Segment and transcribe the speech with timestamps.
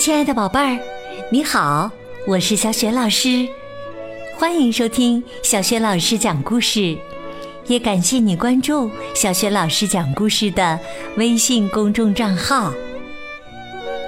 [0.00, 0.78] 亲爱的宝贝儿，
[1.30, 1.90] 你好，
[2.26, 3.46] 我是小雪老师，
[4.34, 6.96] 欢迎收听小雪老师讲故事，
[7.66, 10.80] 也感谢你关注小雪老师讲故事的
[11.18, 12.72] 微信公众账号。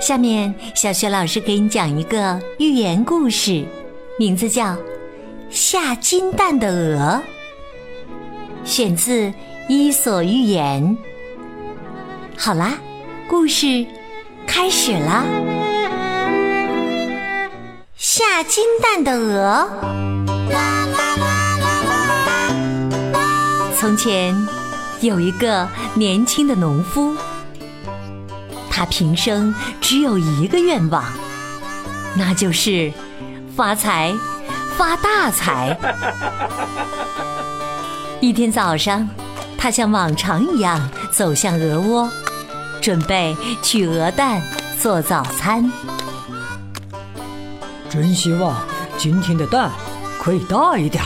[0.00, 3.62] 下面，小雪老师给你讲一个寓言故事，
[4.18, 4.68] 名字叫
[5.50, 7.22] 《下金蛋的鹅》，
[8.64, 9.26] 选自
[9.68, 10.82] 《伊索寓言》。
[12.34, 12.78] 好啦，
[13.28, 13.84] 故事
[14.46, 15.26] 开始啦！
[18.04, 19.68] 下金蛋的鹅。
[23.78, 24.36] 从前
[25.00, 27.16] 有一个年轻的农夫，
[28.68, 31.04] 他平生只有一个愿望，
[32.16, 32.92] 那就是
[33.56, 34.12] 发财，
[34.76, 35.78] 发大财。
[38.20, 39.08] 一天早上，
[39.56, 42.10] 他像往常一样走向鹅窝。
[42.80, 44.42] 准备取鹅蛋
[44.76, 45.70] 做早餐。
[47.92, 48.56] 真希望
[48.96, 49.70] 今天的蛋
[50.18, 51.04] 可以大一点。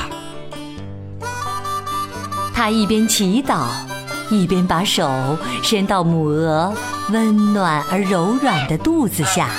[2.54, 3.64] 他一边祈祷，
[4.30, 6.72] 一边把手伸到母鹅
[7.10, 9.50] 温暖而柔软的肚子下。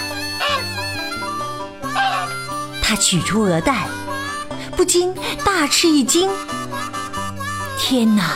[2.81, 3.75] 他取出鹅蛋，
[4.77, 6.29] 不禁大吃一惊。
[7.77, 8.31] 天哪，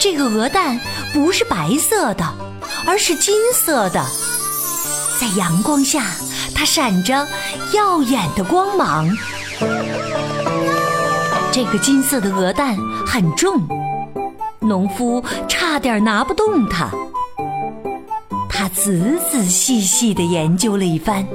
[0.00, 0.80] 这个鹅蛋
[1.12, 2.24] 不是白色的！
[2.88, 4.04] 而是金色的，
[5.20, 6.02] 在阳光下，
[6.56, 7.26] 它闪着
[7.74, 9.06] 耀眼的光芒。
[11.52, 12.76] 这个金色的鹅蛋
[13.06, 13.60] 很重，
[14.58, 16.88] 农夫差点拿不动它。
[18.48, 21.26] 他仔仔细细地研究了一番，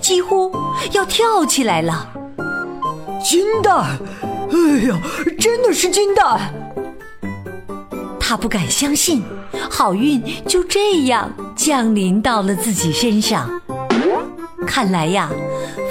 [0.00, 0.50] 几乎
[0.92, 2.08] 要跳起来了。
[3.22, 3.98] 金蛋！
[4.50, 4.98] 哎呀，
[5.38, 6.40] 真的是金蛋！
[8.18, 9.22] 他不敢相信。
[9.68, 13.48] 好运就这样降临到了自己身上。
[14.72, 15.28] 看来呀，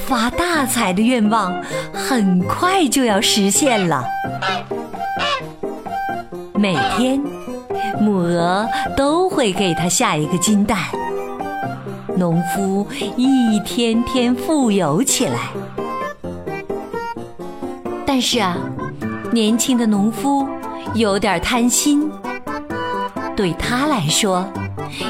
[0.08, 1.53] 发大财的愿望
[1.93, 4.05] 很快就要实现了。
[6.53, 7.21] 每天，
[7.99, 8.65] 母鹅
[8.95, 10.77] 都会给它下一个金蛋。
[12.15, 12.87] 农夫
[13.17, 15.49] 一天天富有起来。
[18.05, 18.58] 但是啊，
[19.30, 20.48] 年轻的农夫
[20.93, 22.09] 有点贪心。
[23.36, 24.48] 对他来说，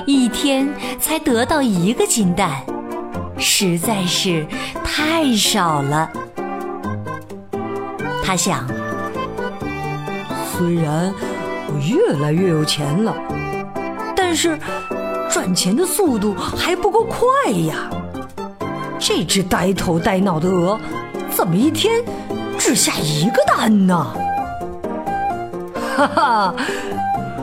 [0.07, 0.67] 一天
[0.99, 2.49] 才得到一个金蛋，
[3.39, 4.45] 实在是
[4.83, 6.09] 太少了。
[8.23, 8.67] 他想，
[10.51, 11.11] 虽然
[11.67, 13.15] 我越来越有钱了，
[14.15, 14.59] 但是
[15.29, 17.89] 赚钱的速度还不够快呀。
[18.99, 20.79] 这只呆头呆脑的鹅，
[21.31, 22.03] 怎么一天
[22.57, 24.13] 只下一个蛋呢？
[25.97, 26.53] 哈哈。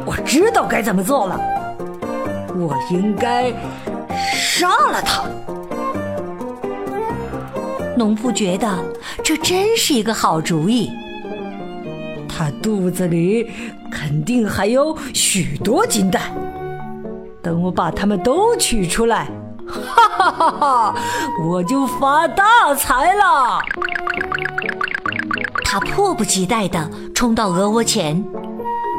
[0.04, 1.40] 我知道该怎么做了，
[2.54, 3.52] 我应该
[4.32, 5.24] 杀了他。
[7.96, 8.78] 农夫觉得
[9.24, 10.90] 这真是一个好主意。
[12.28, 13.50] 他肚子里
[13.90, 16.22] 肯定还有许多金蛋，
[17.42, 19.30] 等我把它们都取出来，
[19.66, 19.80] 哈
[20.18, 20.94] 哈哈哈，
[21.42, 23.60] 我就发大财了。
[25.64, 28.22] 他迫不及待地冲到鹅窝前。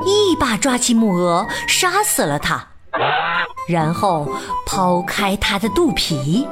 [0.06, 2.64] 一把抓起母鹅，杀死了它，
[3.68, 4.30] 然后
[4.66, 6.48] 抛开它的肚皮。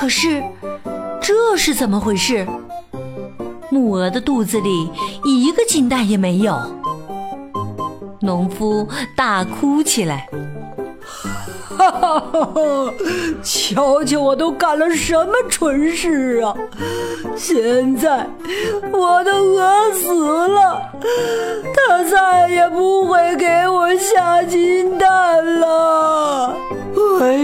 [0.00, 0.42] 可是，
[1.20, 2.46] 这是怎么回事？
[3.68, 4.90] 母鹅的肚子里
[5.26, 6.58] 一个金蛋也没有。
[8.22, 10.26] 农夫大哭起来。
[11.76, 12.44] 哈哈哈！
[12.46, 12.94] 哈！
[13.42, 16.54] 瞧瞧，我都干了什么蠢事啊！
[17.36, 18.26] 现在
[18.90, 20.80] 我的鹅死了，
[21.74, 26.56] 它再也不会给我下金蛋了。
[27.20, 27.34] 哎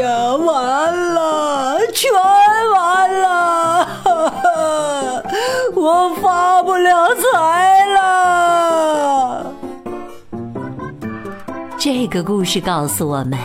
[0.00, 1.67] 呀，完了，
[2.00, 2.08] 全
[2.76, 3.84] 完了！
[4.04, 4.40] 哈哈，
[5.74, 9.52] 我发不了财了。
[11.76, 13.36] 这个故事告诉我们。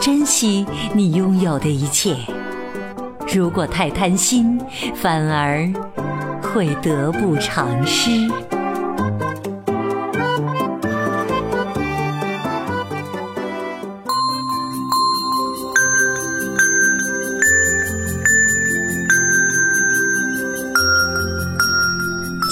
[0.00, 2.16] 珍惜你拥有的一切，
[3.34, 4.60] 如果太贪心，
[4.94, 5.68] 反而
[6.54, 8.30] 会得不偿失。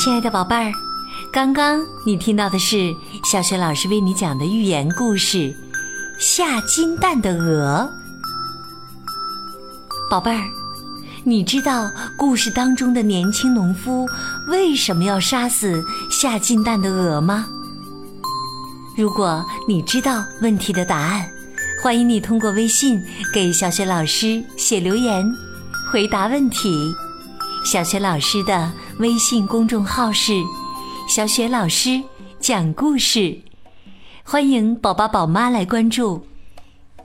[0.02, 0.72] 亲爱的宝贝儿，
[1.30, 5.54] 刚刚你听到的是小雪老师为你讲的寓言故事。
[6.18, 7.86] 下金蛋的鹅，
[10.10, 10.42] 宝贝儿，
[11.22, 14.06] 你知道故事当中的年轻农夫
[14.48, 17.46] 为什么要杀死下金蛋的鹅吗？
[18.96, 21.28] 如果你知道问题的答案，
[21.82, 22.98] 欢迎你通过微信
[23.34, 25.30] 给小雪老师写留言，
[25.92, 26.90] 回答问题。
[27.64, 30.32] 小雪老师的微信公众号是
[31.08, 32.02] “小雪老师
[32.40, 33.38] 讲故事”，
[34.24, 36.24] 欢迎宝宝宝妈来关注。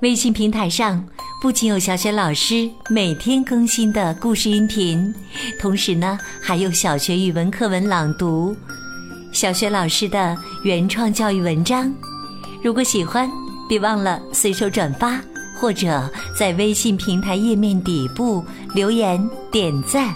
[0.01, 1.05] 微信平台上
[1.41, 5.13] 不仅有小雪老师每天更新的故事音频，
[5.59, 8.55] 同时呢还有小学语文课文朗读、
[9.33, 11.93] 小雪老师的原创教育文章。
[12.63, 13.29] 如果喜欢，
[13.67, 15.21] 别忘了随手转发，
[15.59, 18.43] 或者在微信平台页面底部
[18.73, 20.15] 留言点赞。